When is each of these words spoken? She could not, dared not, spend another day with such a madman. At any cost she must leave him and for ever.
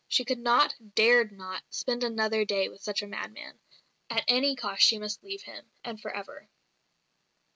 She 0.07 0.25
could 0.25 0.39
not, 0.39 0.73
dared 0.95 1.31
not, 1.31 1.61
spend 1.69 2.03
another 2.03 2.43
day 2.43 2.69
with 2.69 2.81
such 2.81 3.03
a 3.03 3.07
madman. 3.07 3.59
At 4.09 4.23
any 4.27 4.55
cost 4.55 4.81
she 4.81 4.97
must 4.97 5.21
leave 5.23 5.43
him 5.43 5.69
and 5.83 6.01
for 6.01 6.09
ever. 6.09 6.49